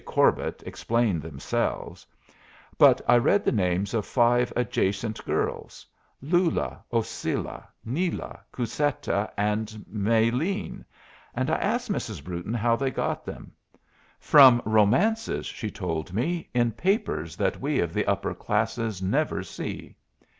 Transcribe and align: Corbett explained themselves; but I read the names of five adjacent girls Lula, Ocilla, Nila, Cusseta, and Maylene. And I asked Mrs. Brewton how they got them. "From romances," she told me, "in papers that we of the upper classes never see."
Corbett 0.03 0.63
explained 0.65 1.21
themselves; 1.21 2.07
but 2.79 3.01
I 3.07 3.17
read 3.17 3.45
the 3.45 3.51
names 3.51 3.93
of 3.93 4.03
five 4.03 4.51
adjacent 4.55 5.23
girls 5.25 5.85
Lula, 6.23 6.83
Ocilla, 6.91 7.67
Nila, 7.85 8.39
Cusseta, 8.51 9.31
and 9.37 9.85
Maylene. 9.87 10.83
And 11.35 11.51
I 11.51 11.57
asked 11.57 11.91
Mrs. 11.91 12.23
Brewton 12.23 12.55
how 12.55 12.75
they 12.75 12.89
got 12.89 13.25
them. 13.27 13.51
"From 14.19 14.59
romances," 14.65 15.45
she 15.45 15.69
told 15.69 16.13
me, 16.13 16.49
"in 16.51 16.71
papers 16.71 17.35
that 17.35 17.61
we 17.61 17.79
of 17.79 17.93
the 17.93 18.07
upper 18.07 18.33
classes 18.33 19.03
never 19.03 19.43
see." 19.43 19.95